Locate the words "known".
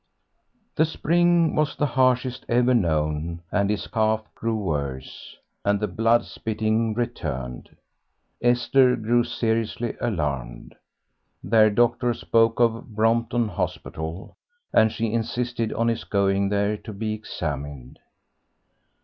2.73-3.43